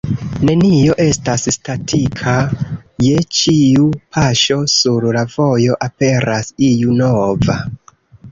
Nenio 0.47 0.93
estas 1.03 1.43
statika, 1.55 2.33
je 3.07 3.19
ĉiu 3.39 3.85
paŝo 4.17 4.57
sur 4.75 5.07
la 5.19 5.25
vojo 5.37 5.77
aperas 5.91 6.51
iu 6.71 6.97
nova. 7.05 7.59